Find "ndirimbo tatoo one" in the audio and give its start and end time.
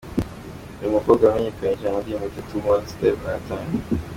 2.03-2.85